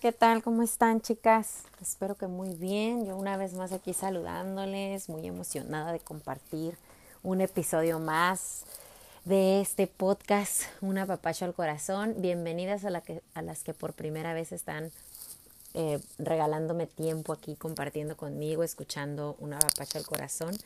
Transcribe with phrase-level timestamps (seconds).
[0.00, 0.44] ¿qué tal?
[0.44, 1.64] ¿Cómo están chicas?
[1.80, 3.04] Espero que muy bien.
[3.04, 6.76] Yo una vez más aquí saludándoles, muy emocionada de compartir
[7.24, 8.64] un episodio más
[9.24, 12.14] de este podcast, Una papacho al corazón.
[12.18, 14.92] Bienvenidas a, la que, a las que por primera vez están
[15.74, 20.56] eh, regalándome tiempo aquí, compartiendo conmigo, escuchando Una papacho al corazón.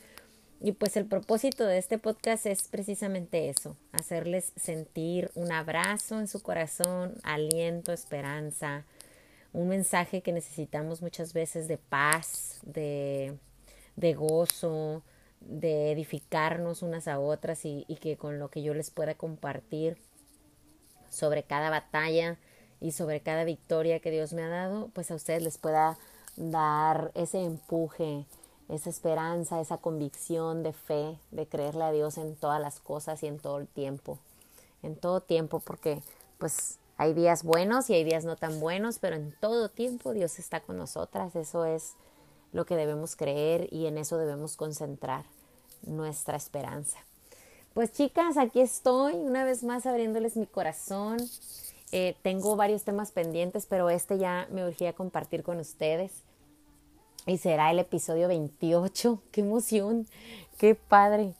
[0.60, 6.28] Y pues el propósito de este podcast es precisamente eso, hacerles sentir un abrazo en
[6.28, 8.84] su corazón, aliento, esperanza,
[9.52, 13.38] un mensaje que necesitamos muchas veces de paz, de,
[13.96, 15.02] de gozo,
[15.40, 19.98] de edificarnos unas a otras y, y que con lo que yo les pueda compartir
[21.10, 22.38] sobre cada batalla
[22.80, 25.98] y sobre cada victoria que Dios me ha dado, pues a ustedes les pueda
[26.36, 28.26] dar ese empuje,
[28.68, 33.26] esa esperanza, esa convicción de fe, de creerle a Dios en todas las cosas y
[33.26, 34.18] en todo el tiempo,
[34.82, 36.00] en todo tiempo, porque
[36.38, 40.38] pues hay días buenos y hay días no tan buenos, pero en todo tiempo Dios
[40.38, 41.94] está con nosotras, eso es
[42.52, 45.24] lo que debemos creer y en eso debemos concentrar
[45.82, 46.98] nuestra esperanza.
[47.74, 51.18] Pues chicas, aquí estoy una vez más abriéndoles mi corazón.
[51.90, 56.12] Eh, tengo varios temas pendientes, pero este ya me urgía compartir con ustedes
[57.26, 59.22] y será el episodio 28.
[59.30, 60.06] ¡Qué emoción!
[60.58, 61.34] ¡Qué padre!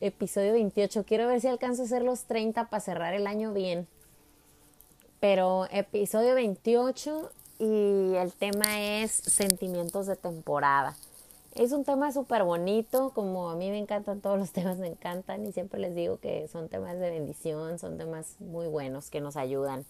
[0.00, 1.04] Episodio 28.
[1.04, 3.86] Quiero ver si alcanzo a hacer los 30 para cerrar el año bien.
[5.28, 10.94] Pero episodio 28 y el tema es sentimientos de temporada.
[11.56, 15.44] Es un tema súper bonito, como a mí me encantan todos los temas, me encantan
[15.44, 19.36] y siempre les digo que son temas de bendición, son temas muy buenos que nos
[19.36, 19.84] ayudan.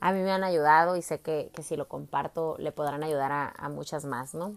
[0.00, 3.30] A mí me han ayudado y sé que, que si lo comparto le podrán ayudar
[3.30, 4.56] a, a muchas más, ¿no?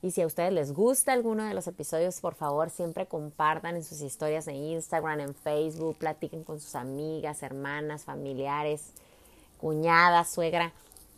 [0.00, 3.84] Y si a ustedes les gusta alguno de los episodios, por favor siempre compartan en
[3.84, 8.94] sus historias en Instagram, en Facebook, platiquen con sus amigas, hermanas, familiares,
[9.60, 10.72] cuñadas, suegra.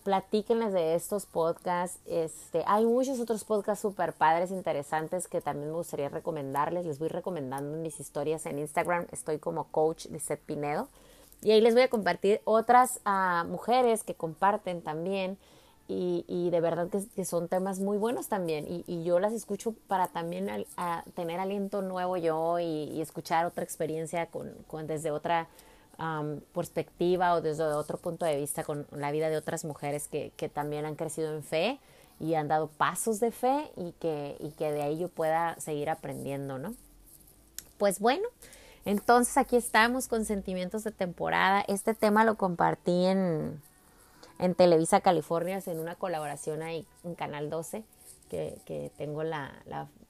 [0.05, 2.01] Platíquenles de estos podcasts.
[2.07, 6.85] Este, hay muchos otros podcasts súper padres, interesantes que también me gustaría recomendarles.
[6.85, 9.07] Les voy recomendando en mis historias en Instagram.
[9.13, 10.89] Estoy como coach Lizette Pinedo.
[11.41, 15.39] Y ahí les voy a compartir otras uh, mujeres que comparten también
[15.89, 19.33] y, y de verdad que, que, son temas muy buenos también y, y yo las
[19.33, 24.53] escucho para también a, a tener aliento nuevo yo y, y escuchar otra experiencia con,
[24.69, 25.49] con desde otra
[26.53, 30.85] perspectiva o desde otro punto de vista con la vida de otras mujeres que, también
[30.85, 31.79] han crecido en fe
[32.21, 35.91] y han dado pasos de fe y que, y que de ahí yo pueda seguir
[35.91, 36.75] aprendiendo, ¿no?
[37.79, 38.29] Pues bueno,
[38.85, 41.65] entonces aquí estamos con sentimientos de temporada.
[41.69, 43.61] Este tema lo compartí en,
[44.39, 47.85] en Televisa California, en una colaboración ahí en Canal 12,
[48.29, 49.53] que, que tengo la,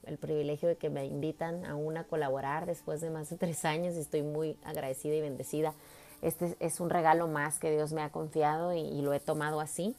[0.05, 3.95] el privilegio de que me invitan aún a colaborar después de más de tres años
[3.95, 5.73] y estoy muy agradecida y bendecida.
[6.21, 9.95] Este es un regalo más que Dios me ha confiado y, lo he tomado así.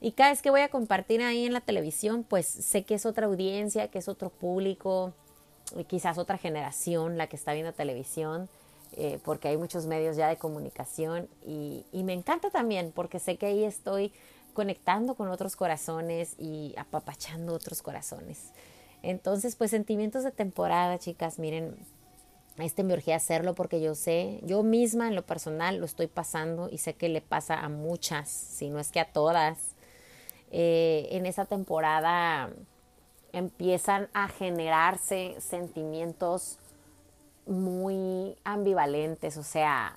[0.00, 3.06] Y cada vez que voy a compartir ahí en la televisión, pues sé que es
[3.06, 5.12] otra audiencia, que es otro público,
[5.76, 8.48] y quizás otra generación la que está viendo televisión
[8.92, 13.46] eh, porque hay muchos medios ya de comunicación y, me encanta también porque sé que
[13.46, 14.12] ahí estoy
[14.54, 18.52] conectando con otros corazones y apapachando otros corazones.
[19.02, 21.76] Entonces, pues sentimientos de temporada, chicas, miren,
[22.58, 26.68] este me urgía hacerlo porque yo sé, yo misma en lo personal lo estoy pasando
[26.70, 29.74] y sé que le pasa a muchas, si no es que a todas.
[30.50, 32.50] Eh, en esa temporada
[33.32, 36.58] empiezan a generarse sentimientos
[37.46, 39.94] muy ambivalentes, o sea,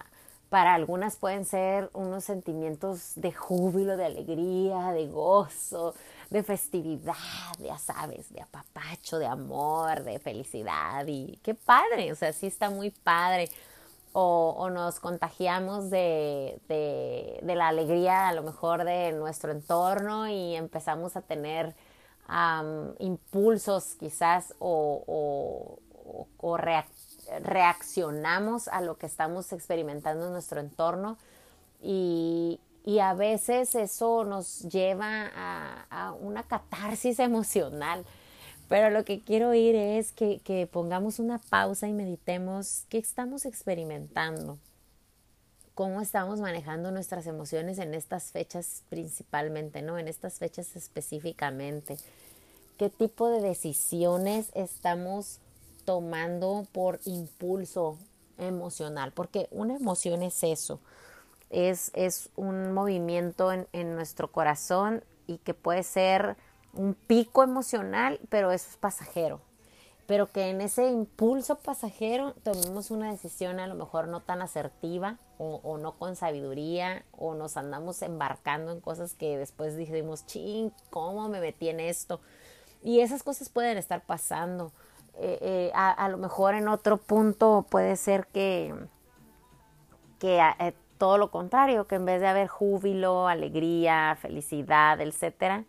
[0.50, 5.94] para algunas pueden ser unos sentimientos de júbilo, de alegría, de gozo,
[6.30, 7.14] de festividad,
[7.60, 12.70] ya sabes, de apapacho, de amor, de felicidad y qué padre, o sea, sí está
[12.70, 13.50] muy padre.
[14.12, 21.16] O, nos contagiamos de, de, la alegría a lo mejor de nuestro entorno y empezamos
[21.16, 21.76] a tener
[22.98, 25.80] impulsos quizás o, o,
[26.38, 26.58] o
[27.42, 31.18] reaccionamos a lo que estamos experimentando en nuestro entorno
[31.82, 35.32] y, y a veces eso nos lleva
[35.90, 38.06] a, una catarsis emocional.
[38.68, 43.46] Pero lo que quiero oír es que, que pongamos una pausa y meditemos qué estamos
[43.46, 44.60] experimentando,
[45.74, 49.98] cómo estamos manejando nuestras emociones en estas fechas principalmente, ¿no?
[49.98, 51.98] En estas fechas específicamente.
[52.78, 55.40] ¿Qué tipo de decisiones estamos
[55.86, 57.98] tomando por impulso
[58.38, 60.80] emocional, porque una emoción es eso,
[61.50, 66.38] es, es un movimiento en, en, nuestro corazón y que puede ser
[66.74, 69.42] un pico emocional, pero eso es pasajero.
[70.06, 75.20] pero que en ese impulso pasajero tomemos una decisión a lo mejor no tan asertiva
[75.38, 81.30] o, no con sabiduría o nos andamos embarcando en cosas que después dijimos, ching, ¿cómo
[81.30, 82.20] me metí en esto?
[82.84, 84.74] Y esas cosas pueden estar pasando.
[85.22, 88.74] Eh, eh, a, lo mejor en otro punto puede ser que,
[90.18, 95.66] que eh, todo lo contrario, que en vez de haber júbilo, alegría, felicidad, etcétera,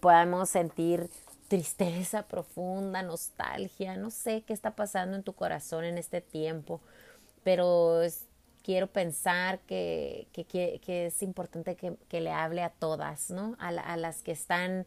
[0.00, 1.08] podamos sentir
[1.48, 6.82] tristeza profunda, nostalgia, no sé qué está pasando en tu corazón en este tiempo,
[7.42, 8.02] pero
[8.62, 13.56] quiero pensar que, que, es importante que, le hable a todas, ¿no?
[13.58, 14.86] A, las que están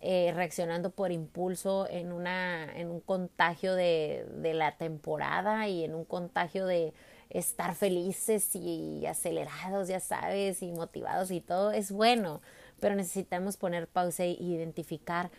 [0.00, 5.94] eh, reaccionando por impulso en, una, en un contagio de, de la temporada y en
[5.94, 6.92] un contagio de
[7.30, 12.40] estar felices y acelerados, ya sabes, y motivados y todo, es bueno,
[12.80, 15.30] pero necesitamos poner pausa e identificar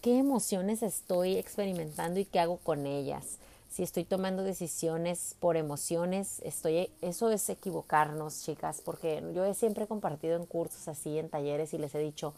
[0.00, 3.38] qué emociones estoy experimentando y qué hago con ellas.
[3.68, 9.86] Si estoy tomando decisiones por emociones, estoy, eso es equivocarnos, chicas, porque yo he siempre
[9.86, 12.34] compartido en cursos así, en talleres, y les he dicho,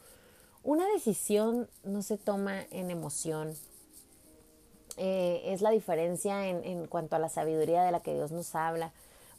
[0.68, 3.54] una decisión no se toma en emoción.
[4.98, 8.92] Eh, es la diferencia en, cuanto a la sabiduría de la que Dios nos habla.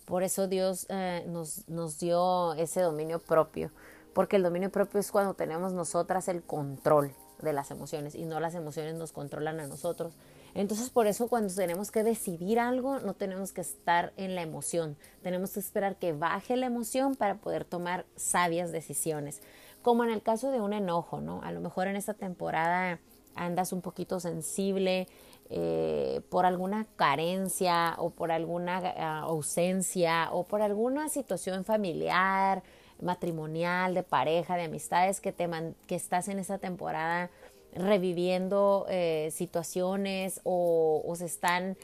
[0.05, 3.69] Por eso Dios eh, nos, nos dio ese dominio propio,
[4.15, 8.39] porque el dominio propio es cuando tenemos nosotras el control de las emociones y no
[8.39, 10.15] las emociones nos controlan a nosotros.
[10.55, 14.97] Entonces por eso cuando tenemos que decidir algo no tenemos que estar en la emoción,
[15.21, 19.43] tenemos que esperar que baje la emoción para poder tomar sabias decisiones.
[19.81, 21.41] Como en el caso de un enojo, ¿no?
[21.43, 22.99] A lo mejor en esta temporada
[23.35, 25.07] andas un poquito sensible
[25.49, 32.61] eh, por alguna carencia o por alguna ah, ausencia o por alguna situación familiar,
[33.01, 35.49] matrimonial, de pareja, de amistades, que, te
[35.87, 37.31] que estás en esa temporada
[37.73, 41.77] reviviendo eh, situaciones o, se están,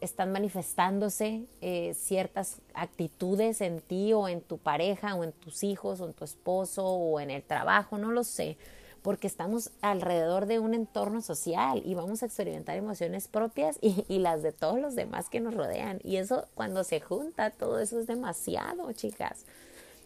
[0.00, 6.00] están manifestándose eh, ciertas actitudes en ti o en tu pareja o en tus hijos
[6.00, 8.56] o en tu esposo o en el trabajo, no lo sé,
[9.02, 14.18] porque estamos alrededor de un entorno social y vamos a experimentar emociones propias y, y
[14.18, 16.00] las de todos los demás que nos rodean.
[16.04, 19.44] Y eso cuando se junta, todo eso es demasiado, chicas.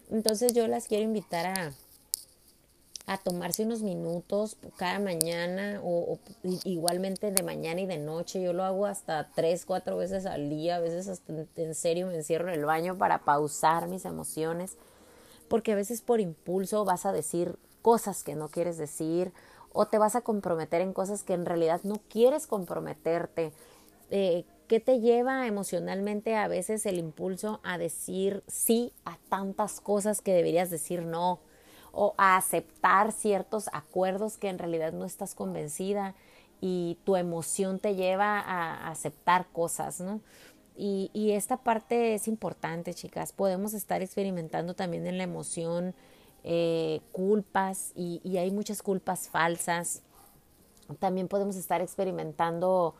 [0.09, 1.73] Entonces yo las quiero invitar a,
[3.07, 6.19] a tomarse unos minutos cada mañana o,
[6.63, 8.41] igualmente de mañana y de noche.
[8.41, 12.15] Yo lo hago hasta tres, cuatro veces al día, a veces hasta en serio me
[12.15, 14.77] encierro en el baño para pausar mis emociones,
[15.47, 19.31] porque a veces por impulso vas a decir cosas que no quieres decir
[19.71, 23.51] o te vas a comprometer en cosas que en realidad no quieres comprometerte.
[24.09, 30.21] Eh, ¿Qué te lleva emocionalmente a veces el impulso a decir sí a tantas cosas
[30.21, 31.39] que deberías decir no?
[31.95, 36.13] O a aceptar ciertos acuerdos que en realidad no estás convencida
[36.61, 40.21] y tu emoción te lleva a aceptar cosas, ¿no?
[40.77, 43.31] Y, esta parte es importante, chicas.
[43.31, 45.95] Podemos estar experimentando también en la emoción
[46.43, 50.03] eh, culpas y, y hay muchas culpas falsas.
[50.99, 52.93] También podemos estar experimentando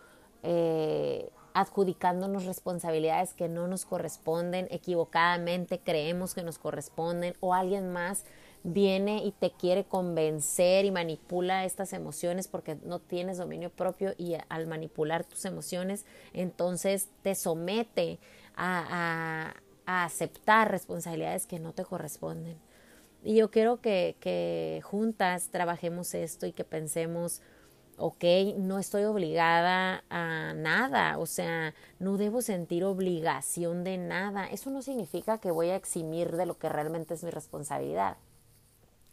[0.47, 8.25] eh, adjudicándonos responsabilidades que no nos corresponden, equivocadamente creemos que nos corresponden o alguien más
[8.65, 14.35] viene y te quiere convencer y manipula estas emociones porque no tienes dominio propio y
[14.49, 16.03] al manipular tus emociones
[16.33, 18.17] entonces te somete
[18.55, 19.53] a,
[19.85, 22.57] a, aceptar responsabilidades que no te corresponden.
[23.23, 27.43] Y yo quiero que, que juntas trabajemos esto y que pensemos
[27.97, 28.23] ok,
[28.57, 34.47] no estoy obligada a nada, o sea, no debo sentir obligación de nada.
[34.47, 38.17] Eso no significa que voy a eximir de lo que realmente es mi responsabilidad.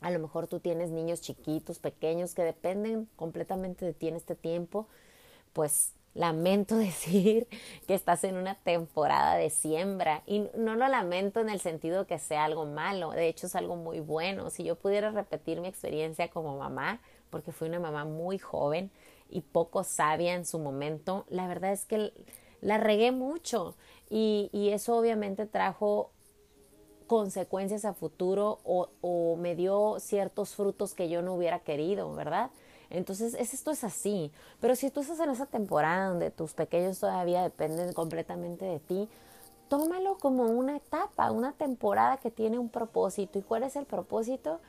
[0.03, 4.35] A lo mejor tú tienes niños chiquitos, pequeños, que dependen completamente de ti en este
[4.35, 4.89] tiempo,
[5.53, 7.49] pues lamento decir
[7.87, 10.23] que estás en una temporada de siembra.
[10.27, 13.77] Y no lo lamento en el sentido que sea algo malo, de hecho es algo
[13.77, 14.51] muy bueno.
[14.51, 18.91] Si yo pudiera repetir mi experiencia como mamá, porque fui una mamá muy joven
[19.31, 22.13] y poco sabia en su momento, la verdad es que
[22.61, 23.75] la regué mucho.
[24.09, 26.11] Y, eso obviamente trajo
[27.13, 32.51] consecuencias a futuro o, me dio ciertos frutos que yo no hubiera querido, ¿verdad?
[32.89, 34.33] Entonces, esto es así.
[34.63, 39.11] Pero si tú estás en esa temporada donde tus pequeños todavía dependen completamente de ti,
[39.69, 43.39] tómalo como una etapa, una temporada que tiene un propósito.
[43.39, 44.61] ¿Y cuál es el propósito?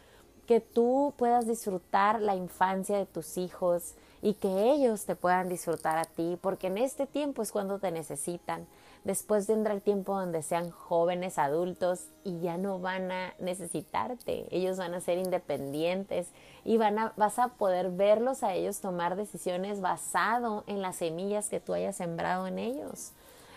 [0.45, 5.97] que tú puedas disfrutar la infancia de tus hijos y que ellos te puedan disfrutar
[5.97, 8.67] a ti, porque en este tiempo es cuando te necesitan.
[9.03, 14.47] Después vendrá el tiempo donde sean jóvenes adultos y ya no van a necesitarte.
[14.49, 16.29] Ellos van a ser independientes
[16.63, 21.49] y van a, vas a poder verlos a ellos tomar decisiones basado en las semillas
[21.49, 23.11] que tú hayas sembrado en ellos.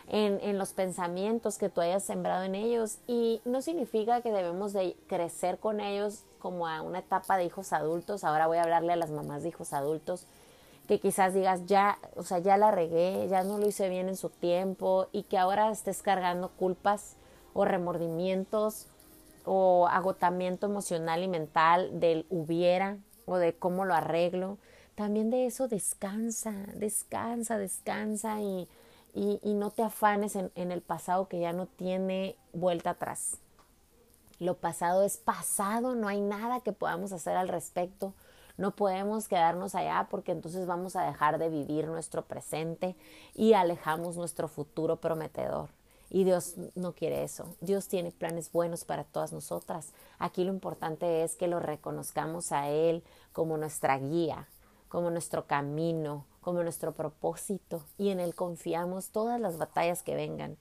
[0.08, 4.72] En, en, los pensamientos que tú hayas sembrado en ellos y no significa que debemos
[4.72, 8.22] de crecer con ellos como a una etapa de hijos adultos.
[8.22, 10.26] Ahora voy a hablarle a las mamás de hijos adultos
[10.86, 14.16] que quizás digas ya, o sea, ya la regué, ya no lo hice bien en
[14.16, 17.16] su tiempo y que ahora estés cargando culpas
[17.54, 18.86] o remordimientos
[19.44, 24.58] o agotamiento emocional y mental del hubiera o de cómo lo arreglo.
[24.94, 28.68] También de eso descansa, descansa, descansa y,
[29.14, 33.38] y, no te afanes en el pasado que ya no tiene vuelta atrás.
[34.38, 38.14] Lo pasado es pasado, no hay nada que podamos hacer al respecto
[38.56, 42.96] no podemos quedarnos allá porque entonces vamos a dejar de vivir nuestro presente
[43.34, 45.70] y alejamos nuestro futuro prometedor.
[46.08, 47.56] Y Dios no quiere eso.
[47.60, 49.92] Dios tiene planes buenos para todas nosotras.
[50.18, 54.48] Aquí lo importante es que lo reconozcamos a Él como nuestra guía,
[54.88, 60.56] como nuestro camino, como nuestro propósito y en Él confiamos todas las batallas que vengan.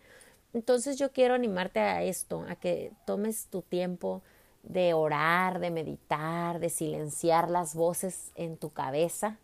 [0.54, 4.24] Entonces yo quiero animarte a esto, a que tomes tu tiempo
[4.68, 9.38] de orar, de meditar, de silenciar las voces en tu cabeza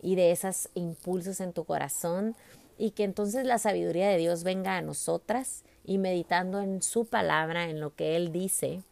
[0.00, 2.34] y de esos impulsos en tu corazón
[2.78, 7.68] y que entonces la sabiduría de Dios venga a nosotras y meditando en su palabra,
[7.68, 8.82] en lo que Él dice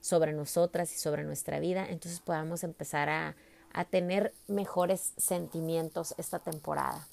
[0.00, 3.36] sobre nosotras y sobre nuestra vida, entonces podamos empezar a,
[3.72, 7.06] a tener mejores sentimientos esta temporada.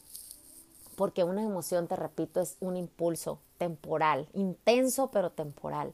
[0.96, 5.94] Porque una emoción, te repito, es un impulso temporal, intenso pero temporal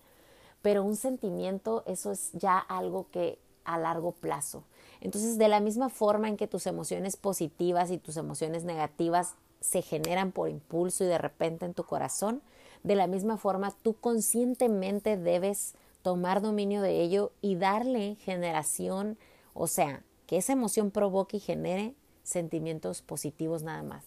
[0.62, 4.64] pero un sentimiento, eso es ya algo que a largo plazo.
[5.02, 9.82] Entonces, de la misma forma en que tus emociones positivas y tus emociones negativas se
[9.82, 12.42] generan por impulso y de repente en tu corazón,
[12.84, 19.18] de la misma forma tú conscientemente debes tomar dominio de ello y darle generación,
[19.54, 24.04] o sea, que esa emoción provoque y genere sentimientos positivos nada más.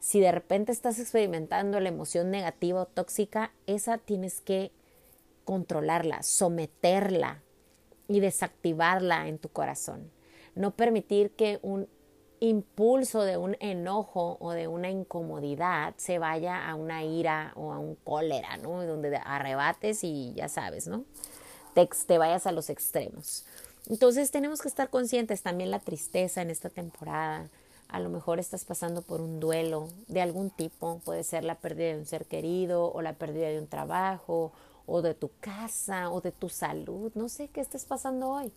[0.00, 4.72] Si de repente estás experimentando la emoción negativa o tóxica, esa tienes que
[5.44, 7.42] controlarla, someterla
[8.08, 10.10] y desactivarla en tu corazón.
[10.54, 11.88] No permitir que un
[12.40, 17.78] impulso de un enojo o de una incomodidad se vaya a una ira o a
[17.78, 18.84] un cólera, ¿no?
[18.84, 21.04] Donde arrebates y ya sabes, ¿no?
[21.74, 23.44] Te, vayas a los extremos.
[23.88, 27.48] Entonces tenemos que estar conscientes también la tristeza en esta temporada.
[27.88, 31.88] A lo mejor estás pasando por un duelo de algún tipo, puede ser la pérdida
[31.88, 34.52] de un ser querido o la pérdida de un trabajo
[34.90, 38.52] o de tu casa o de tu salud, no sé qué estés pasando hoy.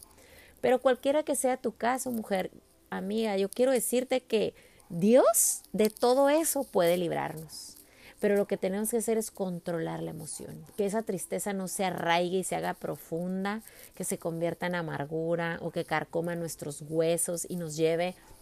[0.61, 2.51] Pero cualquiera que sea tu caso, mujer,
[2.89, 4.55] amiga, yo quiero decirte que
[4.89, 7.77] Dios de todo eso puede librarnos.
[8.19, 11.83] Pero lo que tenemos que hacer es controlar la emoción, que esa tristeza no se
[11.83, 13.61] arraigue y se haga profunda,
[13.95, 18.32] que se convierta en amargura o que carcoma nuestros huesos y nos lleve a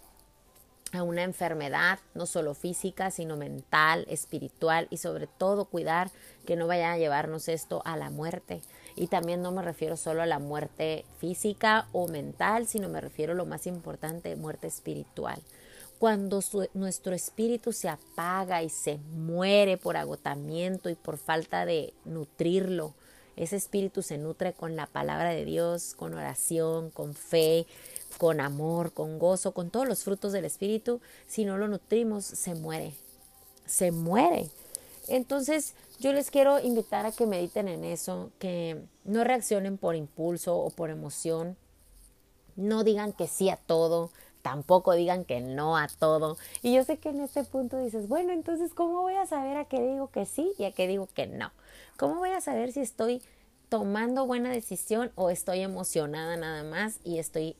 [1.00, 6.12] una enfermedad, no solo física, sino mental, espiritual y sobre todo cuidar
[6.45, 8.62] que no vaya a llevarnos esto a la muerte.
[8.98, 13.31] Y también no me refiero solo a la muerte física o mental, sino me refiero
[13.31, 15.41] a lo más importante, muerte espiritual.
[15.98, 16.41] Cuando
[16.74, 22.95] nuestro espíritu se apaga y se muere por agotamiento y por falta de nutrirlo,
[23.36, 27.65] ese espíritu se nutre con la palabra de Dios, con oración, con fe,
[28.18, 32.56] con amor, con gozo, con todos los frutos del Espíritu, si no lo nutrimos, se
[32.56, 32.94] muere,
[33.65, 34.50] se muere.
[35.08, 40.58] Entonces, yo les quiero invitar a que mediten en eso, que no reaccionen por impulso
[40.58, 41.58] o por emoción,
[42.56, 46.38] no digan que sí a todo, tampoco digan que no a todo.
[46.62, 49.65] Y yo sé que en este punto dices, bueno, entonces, ¿cómo voy a saber a
[49.65, 51.51] qué digo que sí y a qué digo que no?
[51.98, 53.22] ¿Cómo voy a saber si estoy
[53.71, 57.55] tomando buena decisión o estoy emocionada nada más y estoy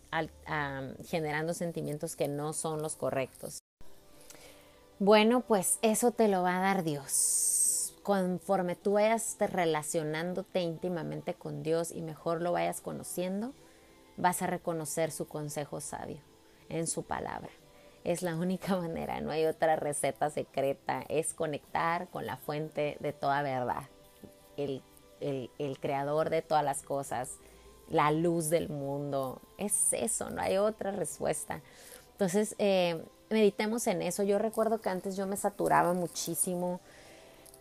[1.06, 3.64] generando sentimientos que no son los correctos.
[5.00, 7.96] Bueno, pues eso te lo va a dar Dios.
[8.04, 13.54] Conforme tú vayas relacionándote íntimamente con Dios y mejor lo vayas conociendo,
[14.18, 16.20] vas a reconocer su consejo sabio
[16.68, 17.52] en su palabra.
[18.04, 23.14] Es la única manera, no hay otra receta secreta, es conectar con la fuente de
[23.14, 23.84] toda verdad,
[24.58, 24.84] el
[25.22, 27.38] el, creador de todas las cosas,
[27.90, 29.42] la luz del mundo.
[29.58, 31.62] Es eso, no hay otra respuesta.
[32.14, 34.24] Entonces, eh, meditemos en eso.
[34.24, 36.80] Yo recuerdo que antes yo me saturaba muchísimo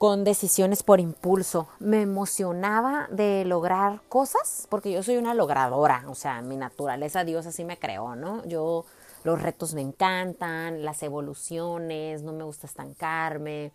[0.01, 1.69] con decisiones por impulso.
[1.79, 7.45] Me emocionaba de lograr cosas, porque yo soy una logradora, o sea, mi naturaleza, Dios
[7.45, 8.43] así me creó, ¿no?
[8.47, 8.87] Yo
[9.25, 13.73] los retos me encantan, las evoluciones, no me gusta estancarme,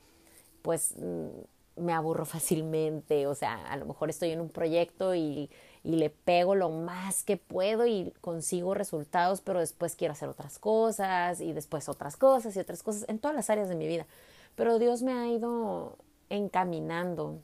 [0.64, 1.28] pues mm,
[1.76, 5.50] me aburro fácilmente, o sea, a lo mejor estoy en un proyecto y,
[5.84, 10.58] y le pego lo más que puedo y consigo resultados, pero después quiero hacer otras
[10.58, 14.06] cosas y después otras cosas y otras cosas en todas las áreas de mi vida.
[14.56, 15.98] Pero Dios me ha ido
[16.30, 17.40] encaminando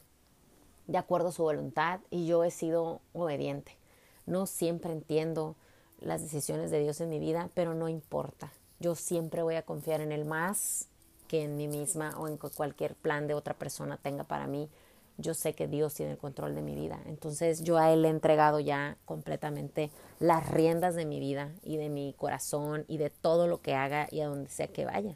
[0.87, 3.77] de acuerdo a su voluntad y yo he sido obediente.
[4.25, 5.55] No siempre entiendo
[5.99, 8.51] las decisiones de Dios en mi vida, pero no importa.
[8.79, 10.87] Yo siempre voy a confiar en Él más
[11.31, 14.69] que en mí misma o en cualquier plan de otra persona tenga para mí.
[15.17, 16.99] Yo sé que Dios tiene el control de mi vida.
[17.05, 21.87] Entonces yo a Él he entregado ya completamente las riendas de mi vida y de
[21.87, 25.15] mi corazón y de todo lo que haga y a donde sea que vaya.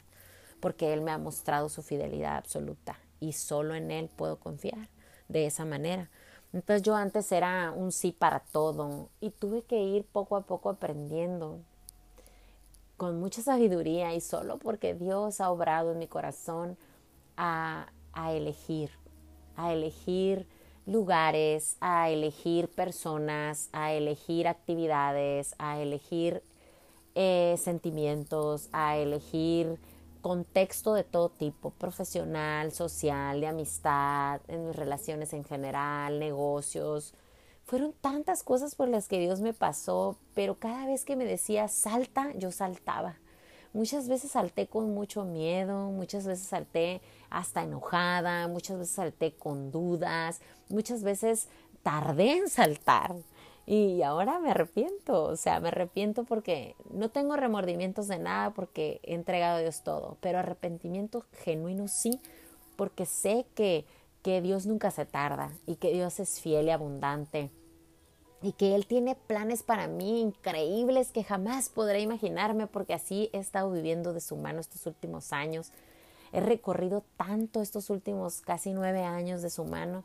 [0.62, 4.88] Porque Él me ha mostrado su fidelidad absoluta y solo en Él puedo confiar
[5.28, 6.10] de esa manera.
[6.54, 10.70] Entonces yo antes era un sí para todo y tuve que ir poco a poco
[10.70, 11.60] aprendiendo
[12.98, 16.78] con mucha sabiduría y solo porque Dios ha obrado en mi corazón
[17.38, 18.92] a, a elegir,
[19.56, 20.48] a elegir
[20.86, 26.44] lugares, a elegir personas, a elegir actividades, a elegir
[27.16, 29.80] eh, sentimientos, a elegir
[30.22, 37.14] contexto de todo tipo, profesional, social, de amistad, en mis relaciones en general, negocios.
[37.66, 41.68] Fueron tantas cosas por las que Dios me pasó, pero cada vez que me decía
[41.68, 43.18] salta, yo saltaba.
[43.74, 49.72] Muchas veces salté con mucho miedo, muchas veces salté hasta enojada, muchas veces salté con
[49.72, 51.50] dudas, muchas veces
[51.82, 53.16] tardé en saltar.
[53.66, 59.00] Y ahora me arrepiento, o sea, me arrepiento porque no tengo remordimientos de nada porque
[59.02, 62.22] he entregado a Dios todo, pero arrepentimiento genuino sí,
[62.76, 63.86] porque sé que,
[64.26, 67.52] que Dios nunca se tarda y que Dios es fiel y abundante
[68.42, 73.38] y que Él tiene planes para mí increíbles que jamás podré imaginarme porque así he
[73.38, 75.72] estado viviendo de su mano estos últimos años.
[76.32, 80.04] He recorrido tanto estos últimos casi nueve años de su mano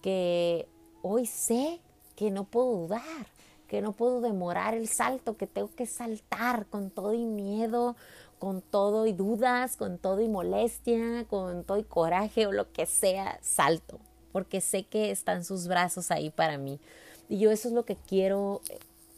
[0.00, 0.68] que
[1.02, 1.80] hoy sé
[2.14, 3.26] que no puedo dudar,
[3.66, 7.96] que no puedo demorar el salto, que tengo que saltar con todo y miedo,
[8.38, 12.86] con todo y dudas, con todo y molestia, con todo y coraje o lo que
[12.86, 13.98] sea, salto,
[14.32, 16.80] porque sé que están sus brazos ahí para mí.
[17.28, 18.60] Y yo eso es lo que quiero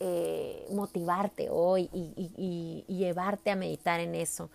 [0.00, 4.50] eh, motivarte hoy y, llevarte a meditar en eso.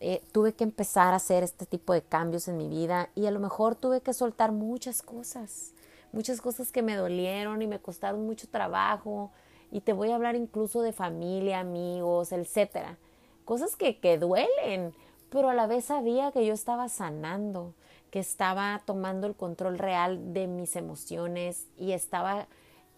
[0.00, 3.30] Eh, tuve que empezar a hacer este tipo de cambios en mi vida y a
[3.30, 5.74] lo mejor tuve que soltar muchas cosas
[6.14, 9.30] muchas cosas que me dolieron y me costaron mucho trabajo.
[9.70, 12.96] Y te voy a hablar incluso de familia, amigos, etcétera.
[13.44, 14.94] Cosas que, que duelen,
[15.30, 17.74] pero a la vez sabía que yo estaba sanando,
[18.10, 22.46] que estaba tomando el control real de mis emociones y estaba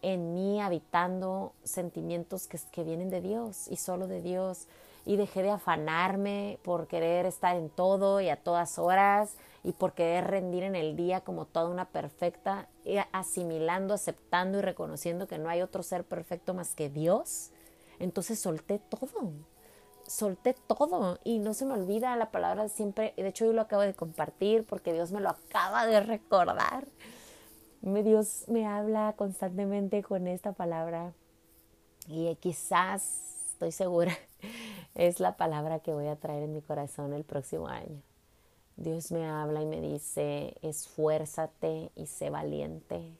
[0.02, 4.66] en mí habitando sentimientos que, que vienen de Dios y solo de Dios.
[5.04, 9.94] Y dejé de afanarme por querer estar en todo y a todas horas y por
[9.94, 12.68] querer rendir en el día como toda una perfecta,
[13.10, 17.50] asimilando, aceptando y reconociendo que no hay otro ser perfecto más que Dios,
[17.98, 19.32] entonces solté todo,
[20.06, 23.82] solté todo y no se me olvida la palabra siempre, de hecho yo lo acabo
[23.82, 26.86] de compartir porque Dios me lo acaba de recordar.
[27.80, 31.12] Dios me habla constantemente con esta palabra
[32.08, 34.12] y quizás, estoy segura,
[34.94, 38.02] es la palabra que voy a traer en mi corazón el próximo año.
[38.76, 43.16] Dios me habla y me dice, esfuérzate y sé valiente,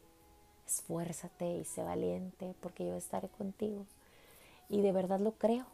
[0.66, 3.87] esfuérzate y sé valiente porque yo estaré contigo.
[4.68, 5.64] Y de verdad lo creo.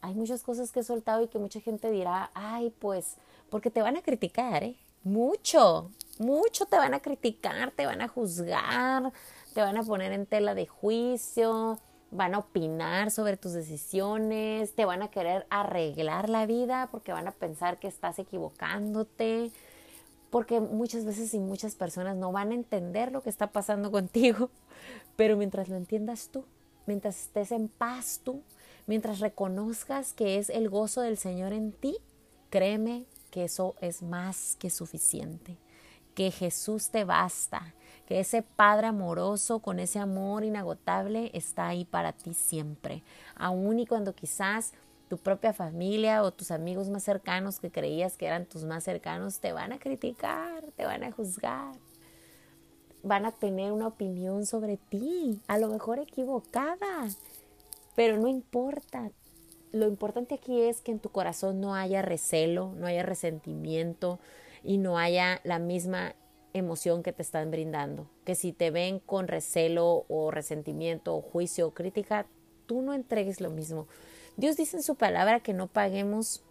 [0.00, 3.16] Hay muchas cosas que he soltado y que mucha gente dirá, ay, pues,
[3.50, 4.76] porque te van a criticar, ¿eh?
[5.02, 9.12] Mucho, mucho te van a criticar, te van a juzgar,
[9.54, 11.78] te van a poner en tela de juicio,
[12.10, 17.28] van a opinar sobre tus decisiones, te van a querer arreglar la vida porque van
[17.28, 19.50] a pensar que estás equivocándote,
[20.30, 24.50] porque muchas veces y muchas personas no van a entender lo que está pasando contigo,
[25.16, 26.44] pero mientras lo entiendas tú,
[26.86, 28.42] mientras estés en paz tú,
[28.86, 31.98] mientras reconozcas que es el gozo del Señor en ti,
[32.50, 35.58] créeme que eso es más que suficiente,
[36.14, 37.74] que Jesús te basta,
[38.06, 43.02] que ese Padre amoroso con ese amor inagotable está ahí para ti siempre,
[43.34, 44.72] aun y cuando quizás
[45.08, 49.38] tu propia familia o tus amigos más cercanos que creías que eran tus más cercanos
[49.38, 51.74] te van a criticar, te van a juzgar,
[53.02, 57.06] van a tener una opinión sobre ti, a lo mejor equivocada,
[57.96, 59.10] pero no importa.
[59.72, 64.20] Lo importante aquí es que en tu corazón no haya recelo, no haya resentimiento
[64.62, 66.14] y no haya la misma
[66.52, 68.08] emoción que te están brindando.
[68.24, 72.26] Que si te ven con recelo o resentimiento o juicio o crítica,
[72.66, 73.88] tú no entregues lo mismo,
[74.36, 76.42] Dios dice en su palabra que no paguemos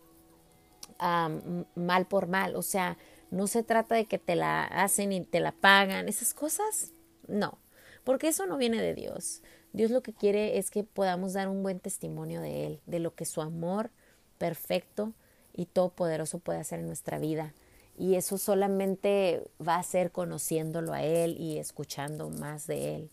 [1.76, 2.98] mal por mal, o sea,
[3.32, 6.94] no se trata de que te la hacen y te la pagan, esas cosas,
[7.28, 7.58] no,
[8.04, 9.42] porque eso no viene de Dios.
[9.76, 13.14] Dios lo que quiere es que podamos dar un buen testimonio de Él, de lo
[13.14, 13.92] que su amor
[14.38, 15.12] perfecto
[15.54, 17.54] y todopoderoso puede hacer en nuestra vida.
[17.98, 23.10] Y eso solamente va a ser conociéndolo a Él y escuchando más de Él.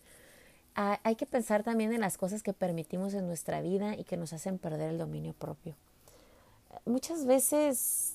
[0.74, 4.32] Hay que pensar también en las cosas que permitimos en nuestra vida y que nos
[4.32, 5.74] hacen perder el dominio propio.
[6.84, 8.14] Muchas veces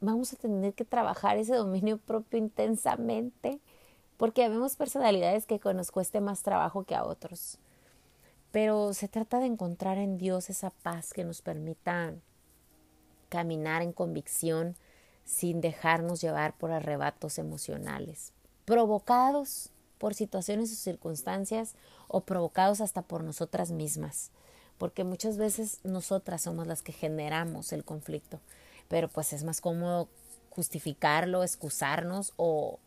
[0.00, 3.60] vamos a tener que trabajar ese dominio propio intensamente
[4.18, 7.58] porque habemos personalidades que nos cueste más trabajo que a otros.
[8.50, 12.12] Pero se trata de encontrar en Dios esa paz que nos permita
[13.28, 14.76] caminar en convicción
[15.24, 18.32] sin dejarnos llevar por arrebatos emocionales,
[18.64, 21.74] provocados por situaciones o circunstancias
[22.08, 24.30] o provocados hasta por nosotras mismas,
[24.78, 28.40] porque muchas veces nosotras somos las que generamos el conflicto,
[28.88, 30.08] pero pues es más cómodo
[30.50, 32.78] justificarlo, excusarnos o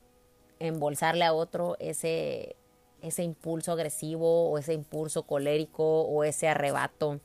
[0.68, 2.56] embolsarle a otro ese,
[3.02, 7.20] ese impulso agresivo o ese impulso colérico o ese arrebato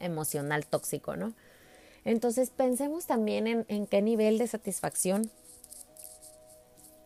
[0.00, 1.34] emocional tóxico, ¿no?
[2.04, 5.30] Entonces pensemos también en, en qué nivel de satisfacción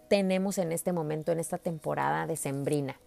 [0.09, 3.01] tenemos en este momento, en esta temporada de sembrina,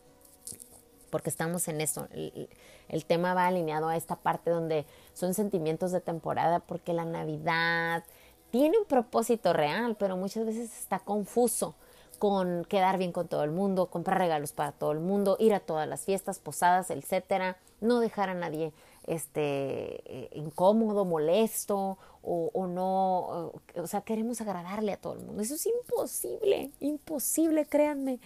[1.09, 2.09] porque estamos en eso.
[2.11, 2.49] El,
[2.89, 8.03] el, tema va alineado a esta parte donde son sentimientos de temporada, porque la Navidad
[8.51, 11.75] tiene un propósito real, pero muchas veces está confuso
[12.17, 15.59] con quedar bien con todo el mundo, comprar regalos para todo el mundo, ir a
[15.59, 18.73] todas las fiestas, posadas, etcétera, no dejar a nadie
[19.05, 25.41] este eh, incómodo, molesto o, o no, o, sea, queremos agradarle a todo el mundo.
[25.41, 28.19] Eso es imposible, imposible, créanme.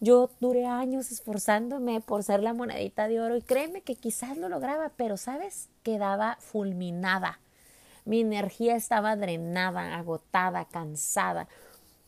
[0.00, 4.48] Yo duré años esforzándome por ser la monedita de oro y créeme que quizás lo
[4.48, 7.40] lograba, pero sabes, quedaba fulminada.
[8.04, 11.48] Mi energía estaba drenada, agotada, cansada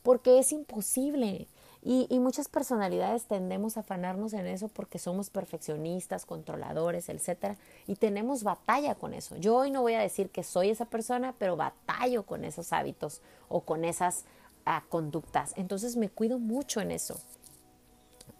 [0.02, 1.48] porque es imposible.
[1.82, 8.42] Y, muchas personalidades tendemos a afanarnos en eso porque somos perfeccionistas, controladores, etcétera, y tenemos
[8.42, 9.36] batalla con eso.
[9.36, 13.22] Yo hoy no voy a decir que soy esa persona, pero batallo con esos hábitos
[13.48, 14.26] o con esas
[14.66, 15.54] ah, conductas.
[15.56, 17.18] Entonces me cuido mucho en eso.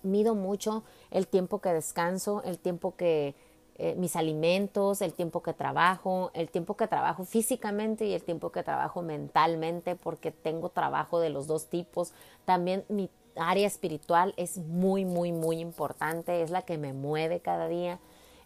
[0.02, 3.34] Mido mucho el tiempo que descanso, el tiempo que,
[3.82, 8.52] eh, mis alimentos, el tiempo que trabajo, el tiempo que trabajo físicamente y el tiempo
[8.52, 12.12] que trabajo mentalmente, porque tengo trabajo de los dos tipos.
[12.44, 17.68] También mi área espiritual es muy, muy, muy importante, es la que me mueve cada
[17.68, 17.98] día.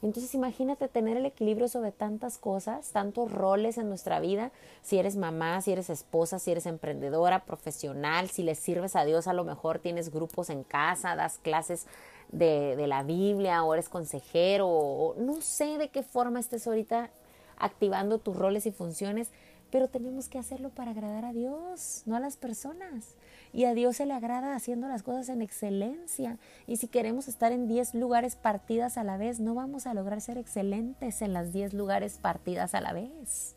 [0.04, 5.16] Entonces imagínate tener el equilibrio sobre tantas cosas, tantos roles en nuestra vida, si eres
[5.16, 9.44] mamá, si eres esposa, si eres emprendedora, profesional, si le sirves a Dios, a lo
[9.44, 11.86] mejor tienes grupos en casa, das clases
[12.30, 17.08] de, la Biblia o eres consejero o no sé de qué forma estés ahorita
[17.56, 19.30] activando tus roles y funciones,
[19.70, 23.14] pero tenemos que hacerlo para agradar a Dios, no a las personas.
[23.54, 26.38] Y a Dios se le agrada haciendo las cosas en excelencia.
[26.66, 30.20] Y si queremos estar en 10 lugares partidas a la vez, no vamos a lograr
[30.20, 33.54] ser excelentes en las 10 lugares partidas a la vez.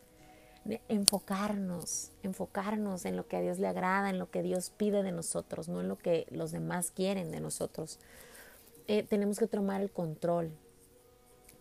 [0.87, 5.11] Enfocarnos, enfocarnos en lo que a Dios le agrada, en lo que Dios pide de
[5.11, 7.97] nosotros, no en lo que los demás quieren de nosotros.
[8.87, 10.51] Eh, tenemos que tomar el control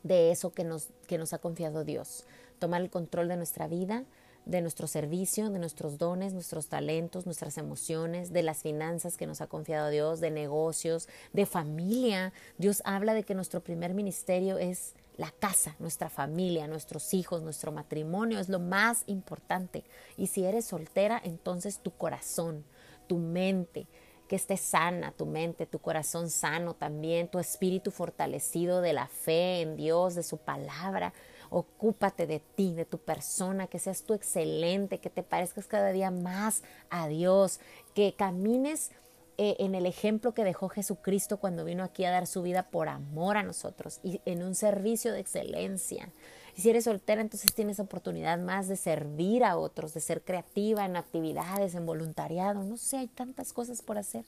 [0.03, 2.25] de eso que nos, que nos ha confiado Dios,
[2.59, 4.05] tomar el control de nuestra vida,
[4.46, 9.40] de nuestro servicio, de nuestros dones, nuestros talentos, nuestras emociones, de las finanzas que nos
[9.40, 12.32] ha confiado Dios, de negocios, de familia.
[12.56, 17.72] Dios habla de que nuestro primer ministerio es la casa, nuestra familia, nuestros hijos, nuestro
[17.72, 19.85] matrimonio, es lo más importante.
[20.16, 22.64] Y si eres soltera, entonces tu corazón,
[23.09, 23.88] tu mente,
[24.28, 29.61] que esté sana tu mente, tu corazón sano también, tu espíritu fortalecido de la fe
[29.61, 31.12] en Dios, de su palabra.
[31.50, 36.11] Ocúpate de ti, de tu persona, que seas tú excelente, que te parezcas cada día
[36.11, 37.61] más a Dios,
[37.94, 38.90] que camines
[39.38, 42.88] eh, en el ejemplo que dejó Jesucristo cuando vino aquí a dar su vida por
[42.88, 46.11] amor a nosotros y en un servicio de excelencia.
[46.56, 50.87] Y si eres soltera, entonces tienes oportunidad más de servir a otros, de ser creativa
[50.87, 52.64] en actividades, en voluntariado.
[52.64, 54.24] No sé, hay tantas cosas por hacer.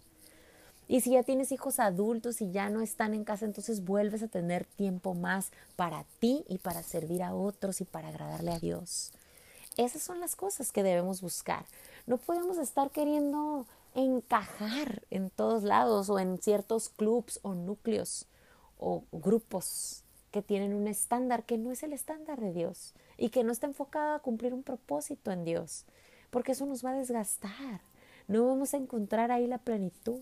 [0.88, 4.28] Y si ya tienes hijos adultos y ya no están en casa, entonces vuelves a
[4.28, 9.12] tener tiempo más para ti y para servir a otros y para agradarle a Dios.
[9.76, 11.64] Esas son las cosas que debemos buscar.
[12.06, 18.26] No podemos estar queriendo encajar en todos lados o en ciertos clubs o núcleos
[18.78, 23.44] o grupos que tienen un estándar que no es el estándar de Dios y que
[23.44, 25.84] no está enfocado a cumplir un propósito en Dios,
[26.30, 27.80] porque eso nos va a desgastar.
[28.26, 30.20] No vamos a encontrar ahí la plenitud.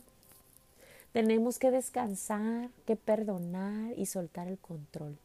[1.16, 5.16] Tenemos que descansar, que perdonar y soltar el control.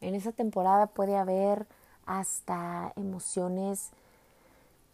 [0.00, 1.66] En esa temporada puede haber
[2.04, 3.90] hasta emociones.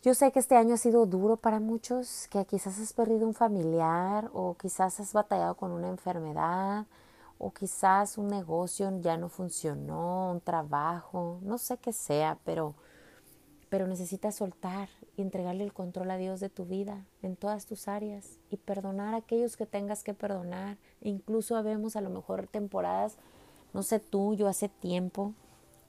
[0.03, 3.35] Yo sé que este año ha sido duro para muchos, que quizás has perdido un
[3.35, 6.87] familiar o quizás has batallado con una enfermedad
[7.37, 12.75] o quizás un negocio ya no funcionó, un trabajo, no sé qué sea, pero
[13.73, 17.89] pero necesitas soltar y entregarle el control a Dios de tu vida en todas tus
[17.89, 20.77] áreas y perdonar a aquellos que tengas que perdonar.
[21.01, 23.17] Incluso habemos a lo mejor temporadas,
[23.73, 25.33] no sé tú, yo hace tiempo,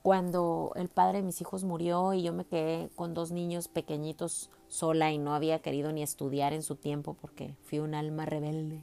[0.01, 4.49] cuando el padre de mis hijos murió y yo me quedé con dos niños pequeñitos
[4.69, 8.81] sola y no había querido ni estudiar en su tiempo porque fui un alma rebelde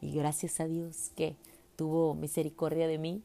[0.00, 1.36] y gracias a Dios que
[1.76, 3.22] tuvo misericordia de mí.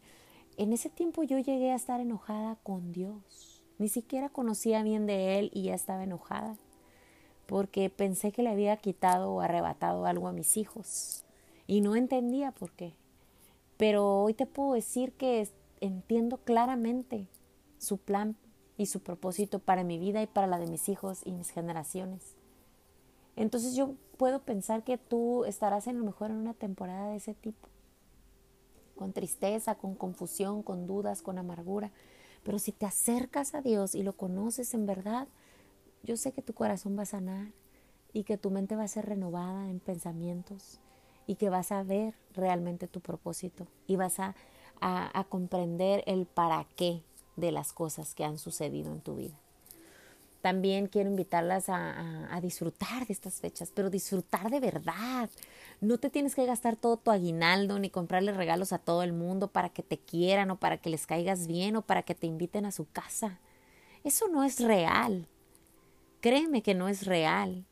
[0.57, 5.39] En ese tiempo yo llegué a estar enojada con Dios ni siquiera conocía bien de
[5.39, 6.55] él y ya estaba enojada,
[7.45, 11.25] porque pensé que le había quitado o arrebatado algo a mis hijos
[11.67, 12.93] y no entendía por qué.
[13.77, 15.47] Pero hoy te puedo decir que
[15.81, 17.27] entiendo claramente
[17.77, 18.35] su plan
[18.77, 22.35] y su propósito para mi vida y para la de mis hijos y mis generaciones.
[23.35, 27.35] Entonces yo puedo pensar que tú estarás en lo mejor en una temporada de ese
[27.35, 27.69] tipo,
[28.95, 31.91] con tristeza, con confusión, con dudas, con amargura,
[32.47, 35.27] pero si te acercas a Dios y lo conoces en verdad,
[36.03, 37.51] yo sé que tu corazón va a sanar
[38.13, 40.79] y que tu mente va a ser renovada en pensamientos
[41.25, 44.33] y que vas a ver realmente tu propósito y vas a,
[44.79, 47.03] a, comprender el para qué
[47.35, 49.35] de las cosas que han sucedido en tu vida.
[50.41, 55.29] También quiero invitarlas a, a, disfrutar de estas fechas, pero disfrutar de verdad,
[55.81, 59.47] no te tienes que gastar todo tu aguinaldo ni comprarle regalos a todo el mundo
[59.47, 62.65] para que te quieran o para que les caigas bien o para que te inviten
[62.65, 63.39] a su casa.
[64.03, 65.27] Eso no es real.
[66.21, 67.65] Créeme que no es real.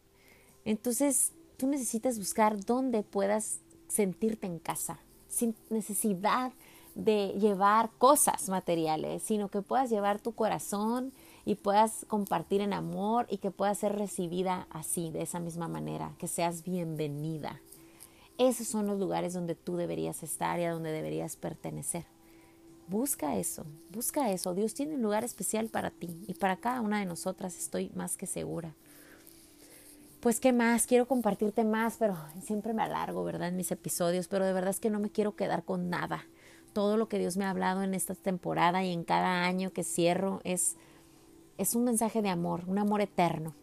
[0.66, 6.52] Entonces, tú necesitas buscar dónde puedas sentirte en casa, sin necesidad
[6.96, 11.14] de llevar cosas materiales, sino que puedas llevar tu corazón
[11.46, 16.14] y puedas compartir en amor y que puedas ser recibida así, de esa misma manera,
[16.18, 17.62] que seas bienvenida.
[18.38, 22.06] Esos son los lugares donde tú deberías estar y a donde deberías pertenecer.
[22.88, 24.54] Busca eso, busca eso.
[24.54, 28.18] Dios tiene un lugar especial para ti y para cada una de nosotras estoy más
[28.18, 28.76] que segura.
[30.20, 33.50] Pues qué más, quiero compartirte más, pero siempre me alargo, ¿verdad?
[33.50, 36.26] En mis episodios, pero de verdad es que no me quiero quedar con nada.
[36.74, 39.84] Todo lo que Dios me ha hablado en esta temporada y en cada año que
[39.84, 40.78] cierro es,
[41.58, 43.54] es un mensaje de amor, un amor eterno.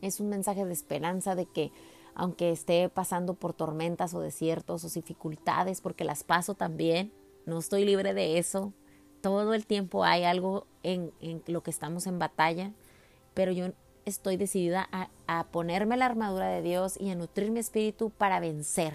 [0.00, 1.72] Es un mensaje de esperanza de que
[2.14, 7.12] aunque esté pasando por tormentas o desiertos o dificultades, porque las paso también,
[7.44, 8.72] no estoy libre de eso.
[9.20, 11.12] Todo el tiempo hay algo en,
[11.46, 12.72] lo que estamos en batalla,
[13.34, 13.66] pero yo
[14.06, 18.40] estoy decidida a, a ponerme la armadura de Dios y a nutrir mi espíritu para
[18.40, 18.94] vencer,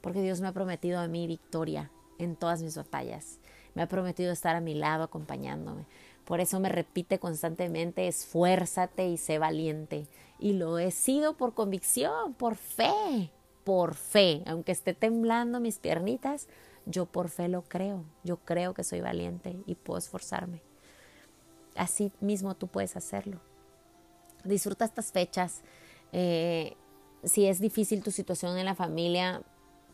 [0.00, 3.38] porque Dios me ha prometido a mí victoria en todas mis batallas.
[3.74, 5.84] Me ha prometido estar a mi lado acompañándome.
[6.26, 10.08] Por eso me repite constantemente, esfuérzate y sé valiente.
[10.40, 13.30] Y lo he sido por convicción, por fe,
[13.62, 14.42] por fe.
[14.46, 16.48] Aunque esté temblando mis piernitas,
[16.84, 18.04] yo por fe lo creo.
[18.24, 20.62] Yo creo que soy valiente y puedo esforzarme.
[21.76, 23.40] Así mismo tú puedes hacerlo.
[24.42, 25.62] Disfruta estas fechas.
[26.10, 26.76] Eh,
[27.22, 29.42] si es difícil tu situación en la familia,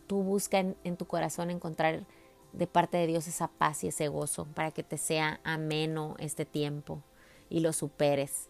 [0.07, 2.07] tú busca en tu corazón encontrar
[2.53, 6.45] de parte de Dios esa paz y ese gozo para que te sea ameno este
[6.45, 7.03] tiempo
[7.49, 8.49] y lo superes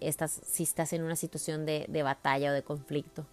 [0.00, 3.26] estás, si estás en una situación de, de batalla o de conflicto.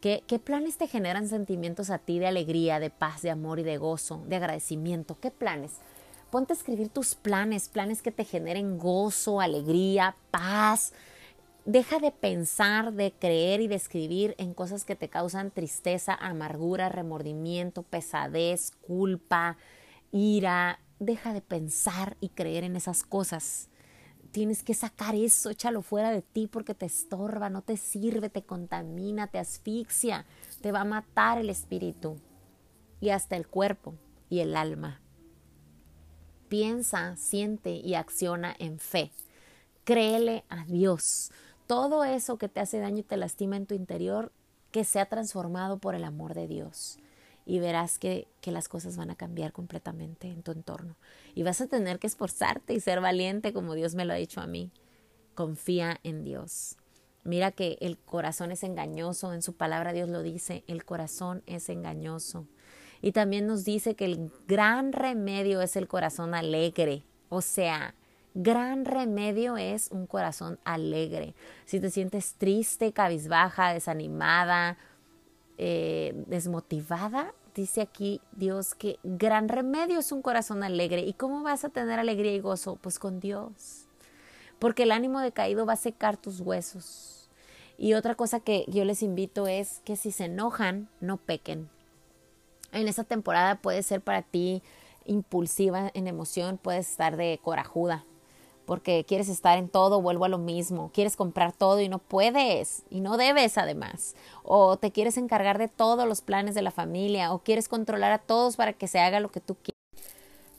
[0.00, 3.64] ¿Qué, ¿Qué, planes te generan sentimientos a ti de alegría, de paz, de amor y
[3.64, 5.18] de gozo, de agradecimiento?
[5.20, 5.72] ¿Qué planes?
[6.30, 10.92] Ponte a escribir tus planes, planes que te generen gozo, alegría, paz,
[11.66, 16.88] Deja de pensar, de creer y de escribir en cosas que te causan tristeza, amargura,
[16.88, 19.58] remordimiento, pesadez, culpa,
[20.10, 20.80] ira.
[20.98, 23.68] Deja de pensar y creer en esas cosas.
[24.32, 28.42] Tienes que sacar eso, échalo fuera de ti porque te estorba, no te sirve, te
[28.42, 30.24] contamina, te asfixia,
[30.62, 32.16] te va a matar el espíritu
[33.00, 33.96] y hasta el cuerpo
[34.30, 35.00] y el alma.
[36.48, 39.12] Piensa, siente y acciona en fe.
[39.84, 41.32] Créele a Dios
[41.70, 44.32] todo eso que te hace daño y te lastima en tu interior,
[44.72, 46.98] que sea transformado por el amor de Dios.
[47.46, 50.96] Y verás que, que las cosas van a cambiar completamente en tu entorno.
[51.32, 54.40] Y vas a tener que esforzarte y ser valiente como Dios me lo ha dicho
[54.40, 54.72] a mí.
[55.36, 56.74] Confía en Dios.
[57.22, 61.68] Mira que el corazón es engañoso, en su palabra Dios lo dice, el corazón es
[61.68, 62.48] engañoso.
[63.00, 67.94] Y también nos dice que el gran remedio es el corazón alegre, o sea,
[68.34, 71.34] Gran remedio es un corazón alegre.
[71.64, 74.78] Si te sientes triste, cabizbaja, desanimada,
[75.58, 81.02] eh, desmotivada, dice aquí Dios que gran remedio es un corazón alegre.
[81.02, 82.76] ¿Y cómo vas a tener alegría y gozo?
[82.76, 83.86] Pues con Dios.
[84.60, 87.28] Porque el ánimo decaído va a secar tus huesos.
[87.78, 91.68] Y otra cosa que yo les invito es que si se enojan, no pequen.
[92.72, 94.62] En esta temporada puede ser para ti
[95.06, 98.04] impulsiva en emoción, puedes estar de corajuda,
[98.70, 102.84] porque quieres estar en todo, vuelvo a lo mismo, quieres comprar todo y no puedes
[102.88, 107.32] y no debes además, o te quieres encargar de todos los planes de la familia,
[107.32, 109.80] o quieres controlar a todos para que se haga lo que tú quieres.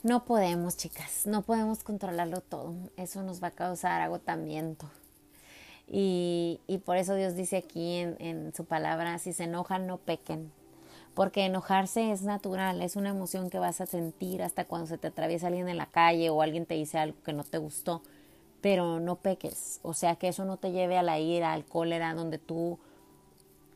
[0.02, 4.90] No podemos, chicas, no podemos controlarlo todo, eso nos va a causar agotamiento.
[5.88, 9.96] Y, y por eso Dios dice aquí en, en su palabra, si se enojan, no
[9.96, 10.52] pequen,
[11.14, 15.08] porque enojarse es natural, es una emoción que vas a sentir hasta cuando se te
[15.08, 18.02] atraviesa alguien en la calle o alguien te dice algo que no te gustó,
[18.60, 22.14] pero no peques, o sea que eso no te lleve a la ira, al cólera,
[22.14, 22.78] donde tú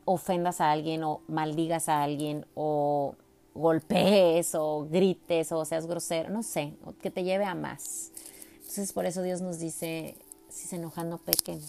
[0.05, 3.15] ofendas a alguien o maldigas a alguien o
[3.55, 8.13] golpees o grites o seas grosero, no sé, que te lleve a más.
[8.55, 10.17] Entonces por eso Dios nos dice,
[10.49, 11.61] si se enojan no pequen,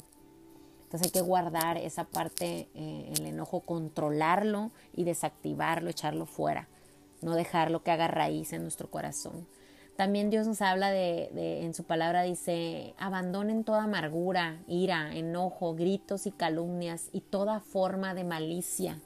[0.88, 6.70] entonces hay que guardar esa parte, eh, el enojo, controlarlo y desactivarlo, echarlo fuera,
[7.22, 9.46] no dejarlo que haga raíz en nuestro corazón.
[9.98, 15.76] También Dios nos habla de, de, en su palabra dice, abandonen toda amargura, ira, enojo,
[15.76, 18.98] gritos y calumnias y toda forma de malicia.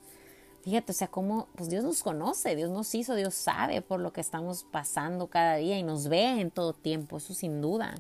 [0.64, 4.14] Fíjate, o sea, cómo pues Dios nos conoce, Dios nos hizo, Dios sabe por lo
[4.14, 7.96] que estamos pasando cada día y nos ve en todo tiempo, eso sin duda.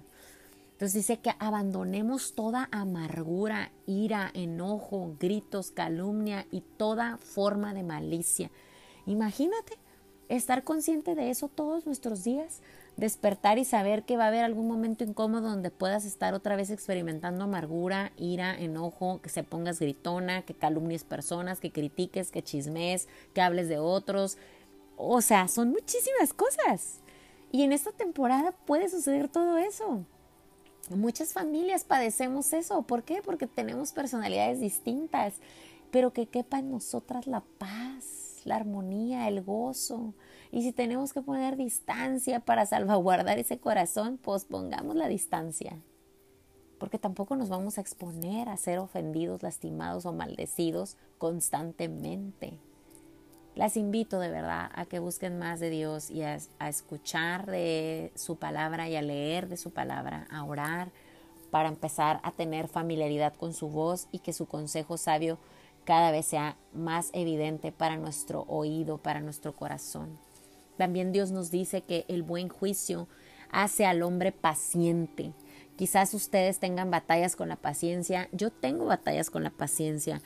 [0.82, 8.50] Entonces dice que abandonemos toda amargura, ira, enojo, gritos, calumnia y toda forma de malicia.
[9.06, 9.78] Imagínate
[10.28, 12.64] estar consciente de eso todos nuestros días,
[12.98, 16.72] despertar y saber que va a haber algún momento incómodo donde puedas estar otra vez
[16.72, 23.08] experimentando amargura, ira, enojo, que se pongas gritona, que calumnies personas, que critiques, que chismes,
[23.36, 24.40] que hables de otros.
[24.98, 27.02] O sea, son muchísimas cosas.
[27.52, 30.08] Y en esta temporada puede suceder todo eso.
[30.98, 32.82] Muchas familias padecemos eso.
[32.84, 33.22] ¿Por qué?
[33.24, 35.36] Porque tenemos personalidades distintas,
[35.92, 40.14] pero que quepa en nosotras la paz, la armonía, el gozo.
[40.52, 45.78] Y si tenemos que poner distancia para salvaguardar ese corazón, pues pongamos la distancia.
[46.78, 52.58] Porque tampoco nos vamos a exponer a ser ofendidos, lastimados o maldecidos constantemente.
[53.62, 58.38] Las invito de verdad a que busquen más de Dios y a, escuchar de su
[58.38, 60.90] palabra y a leer de su palabra, a orar
[61.52, 65.38] para empezar a tener familiaridad con su voz y que su consejo sabio
[65.84, 70.18] cada vez sea más evidente para nuestro oído, para nuestro corazón.
[70.76, 73.08] También Dios nos dice que el buen juicio
[73.52, 75.34] hace al hombre paciente.
[75.76, 78.28] Quizás ustedes tengan batallas con la paciencia.
[78.32, 80.20] Yo tengo batallas con la paciencia.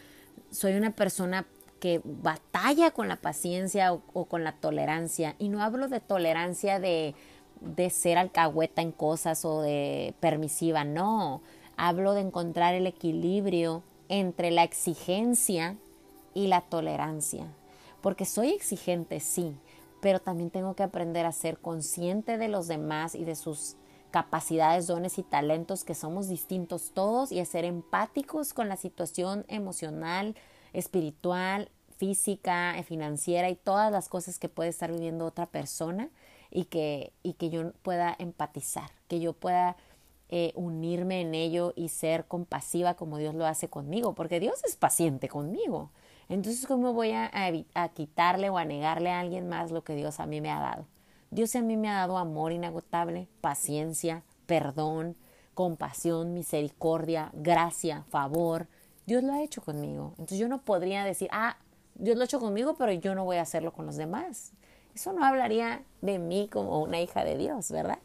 [0.52, 1.46] Soy una persona
[1.80, 5.36] que batalla con la paciencia o, con la tolerancia.
[5.40, 7.16] Y no hablo de tolerancia de,
[7.62, 11.42] de ser alcahueta en cosas o de permisiva, no.
[11.78, 15.78] Hablo de encontrar el equilibrio entre la exigencia
[16.34, 17.48] y la tolerancia.
[18.02, 19.56] Porque soy exigente, sí,
[20.02, 23.76] pero también tengo que aprender a ser consciente de los demás y de sus
[24.12, 29.44] capacidades, dones y talentos, que somos distintos todos, y a ser empáticos con la situación
[29.48, 30.36] emocional,
[30.76, 36.10] espiritual, física, financiera y todas las cosas que puede estar viviendo otra persona
[36.52, 39.78] y que, y que yo pueda empatizar, que yo pueda
[40.30, 44.76] eh, unirme en ello y ser compasiva como Dios lo hace conmigo, porque Dios es
[44.76, 45.92] paciente conmigo.
[46.30, 47.32] Entonces, ¿cómo voy a,
[47.76, 50.60] a, quitarle o a negarle a alguien más lo que Dios a mí me ha
[50.60, 50.88] dado?
[51.30, 55.16] Dios a mí me ha dado amor inagotable, paciencia, perdón,
[55.54, 58.68] compasión, misericordia, gracia, favor,
[59.06, 60.12] Dios lo ha hecho conmigo.
[60.12, 61.58] Entonces yo no podría decir, ah,
[61.96, 64.52] Dios lo ha hecho conmigo, pero yo no voy a hacerlo con los demás.
[64.94, 68.00] Eso no hablaría de mí como una hija de Dios, ¿verdad?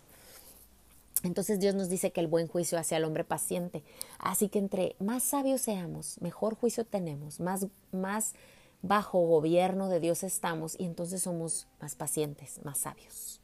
[1.22, 3.82] Entonces Dios nos dice que el buen juicio hacia el hombre paciente.
[4.18, 8.34] Así que entre más sabios seamos, mejor juicio tenemos, más, más
[8.82, 13.40] bajo gobierno de Dios estamos y entonces somos más pacientes, más sabios.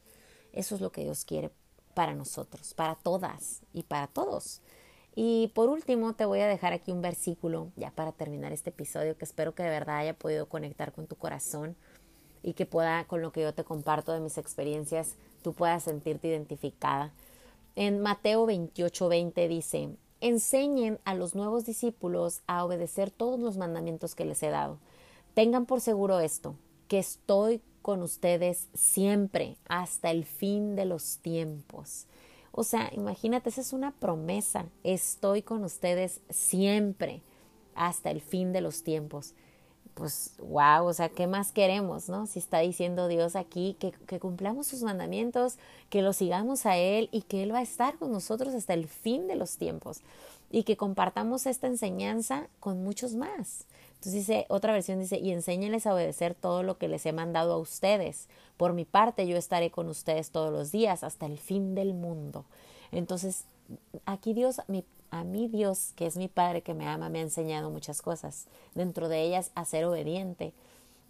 [0.53, 1.51] Eso es lo que Dios quiere
[1.93, 4.61] para nosotros, para todas y para todos.
[5.19, 9.17] Y por último, te voy a dejar aquí un versículo ya para terminar este episodio
[9.17, 11.75] que espero que de verdad haya podido conectar con tu corazón
[12.43, 16.27] y que pueda, con lo que yo te comparto de mis experiencias, tú puedas sentirte
[16.27, 17.13] identificada.
[17.75, 19.89] En Mateo 28, 20 dice,
[20.21, 24.77] enseñen a los nuevos discípulos a obedecer todos los mandamientos que les he dado.
[25.33, 26.53] Tengan por seguro esto,
[26.87, 32.05] que estoy con ustedes siempre hasta el fin de los tiempos.
[32.59, 34.65] O sea, imagínate, esa es una promesa.
[34.83, 37.21] Estoy con ustedes siempre
[37.75, 39.35] hasta el fin de los tiempos.
[39.93, 42.25] pues wow, o sea, ¿qué más queremos, no?
[42.25, 45.59] Si está diciendo Dios aquí que, que, cumplamos sus mandamientos,
[45.91, 48.87] que lo sigamos a Él y que Él va a estar con nosotros hasta el
[48.87, 50.01] fin de los tiempos
[50.49, 53.67] y que compartamos esta enseñanza con muchos más.
[53.97, 57.53] Entonces dice, otra versión dice, y enséñenles a obedecer todo lo que les he mandado
[57.53, 58.27] a ustedes.
[58.55, 62.45] Por mi parte, yo estaré con ustedes todos los días hasta el fin del mundo.
[62.91, 63.43] Entonces,
[64.05, 67.23] aquí Dios, mi a mí Dios, que es mi Padre que me ama, me ha
[67.23, 68.45] enseñado muchas cosas.
[68.75, 70.53] Dentro de ellas, a ser obediente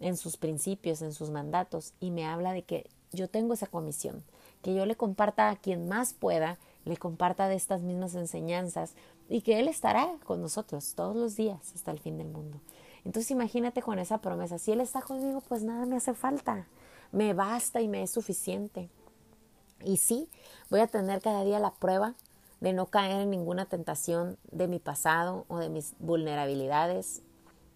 [0.00, 1.92] en sus principios, en sus mandatos.
[2.00, 4.22] Y me habla de que yo tengo esa comisión,
[4.62, 8.92] que yo le comparta a quien más pueda, le comparta de estas mismas enseñanzas
[9.28, 12.58] y que Él estará con nosotros todos los días hasta el fin del mundo.
[13.04, 16.66] Entonces imagínate con esa promesa, si Él está conmigo, pues nada me hace falta,
[17.12, 18.90] me basta y me es suficiente.
[19.84, 20.28] Y sí,
[20.70, 22.14] voy a tener cada día la prueba
[22.60, 27.22] de no caer en ninguna tentación de mi pasado o de mis vulnerabilidades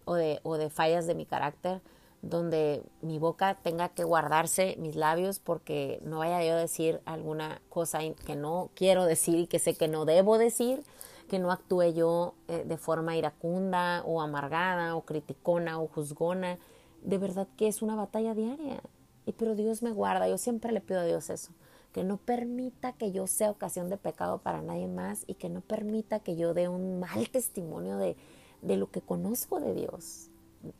[0.05, 1.81] o de, o de fallas de mi carácter,
[2.21, 7.61] donde mi boca tenga que guardarse mis labios porque no vaya yo a decir alguna
[7.69, 10.83] cosa que no quiero decir y que sé que no debo decir,
[11.27, 16.57] que no actúe yo eh, de forma iracunda o amargada o criticona o juzgona.
[17.01, 18.81] De verdad que es una batalla diaria.
[19.25, 21.51] Y pero Dios me guarda, yo siempre le pido a Dios eso
[21.93, 25.61] que no permita que yo sea ocasión de pecado para nadie más y que no
[25.61, 28.17] permita que yo dé un mal testimonio de,
[28.61, 30.29] de lo que conozco de Dios.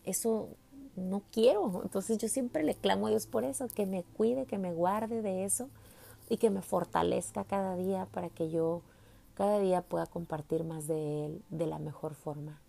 [0.04, 0.50] Eso
[0.96, 1.82] no quiero.
[1.84, 5.22] Entonces yo siempre le clamo a Dios por eso, que me cuide, que me guarde
[5.22, 5.70] de eso
[6.30, 8.82] y que me fortalezca cada día para que yo
[9.36, 12.62] cada día pueda compartir más de Él de la mejor forma.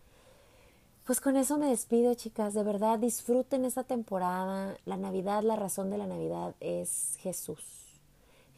[1.05, 2.55] Pues con eso me despido, chicas.
[2.55, 4.79] De verdad, disfruten esta temporada.
[4.87, 8.01] La Navidad, la razón de la Navidad es Jesús.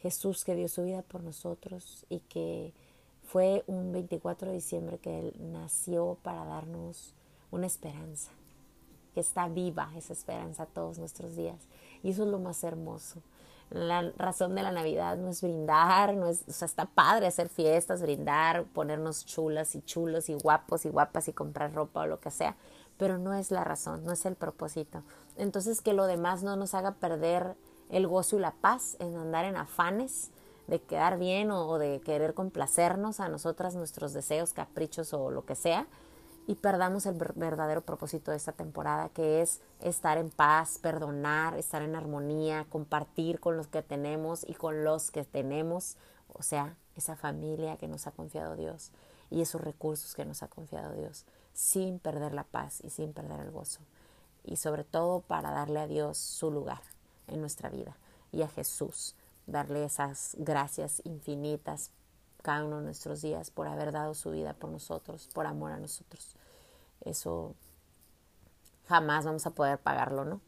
[0.01, 2.73] Jesús que dio su vida por nosotros y que
[3.27, 7.13] fue un 24 de diciembre que Él nació para darnos
[7.51, 8.31] una esperanza,
[9.13, 11.59] que está viva esa esperanza todos nuestros días.
[12.01, 13.21] Y eso es lo más hermoso.
[13.69, 17.49] La razón de la Navidad no es brindar, no es, o sea, está padre hacer
[17.49, 22.19] fiestas, brindar, ponernos chulas y chulos y guapos y guapas y comprar ropa o lo
[22.19, 22.55] que sea,
[22.97, 25.03] pero no es la razón, no es el propósito.
[25.35, 27.55] Entonces que lo demás no nos haga perder
[27.89, 30.31] el gozo y la paz en andar en afanes
[30.67, 35.55] de quedar bien o, de querer complacernos a nosotras, nuestros deseos, caprichos o lo que
[35.55, 35.87] sea,
[36.47, 41.81] y perdamos el verdadero propósito de esta temporada, que es estar en paz, perdonar, estar
[41.81, 45.97] en armonía, compartir con los que tenemos y con los que tenemos,
[46.33, 48.91] o sea, esa familia que nos ha confiado Dios
[49.29, 53.41] y esos recursos que nos ha confiado Dios, sin perder la paz y sin perder
[53.41, 53.81] el gozo.
[54.45, 56.81] Y sobre todo para darle a Dios su lugar
[57.27, 57.97] en nuestra vida
[58.31, 59.15] y a Jesús,
[59.47, 61.91] darle esas gracias infinitas
[62.47, 65.79] cada uno de nuestros días por haber dado su vida por nosotros, por amor a
[65.79, 66.33] nosotros.
[67.03, 67.55] Eso
[68.87, 70.39] jamás vamos a poder pagarlo, ¿no?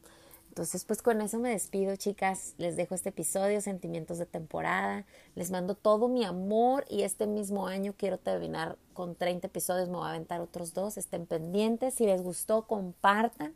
[0.47, 2.53] Entonces, pues con eso me despido, chicas.
[2.57, 5.05] Les dejo este episodio, Sentimientos de temporada.
[5.35, 9.89] Les mando todo mi amor y este mismo año quiero terminar con 30 episodios.
[9.89, 10.97] Me voy a aventar otros dos.
[10.97, 11.95] Estén pendientes.
[11.95, 13.53] Si les gustó, compartan.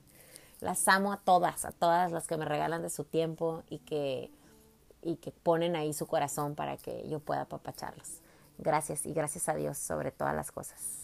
[0.60, 4.32] Las amo a todas, a todas las que me regalan de su tiempo y que,
[5.02, 8.23] y que ponen ahí su corazón para que yo pueda apapacharlos.
[8.58, 11.03] Gracias y gracias a Dios sobre todas las cosas.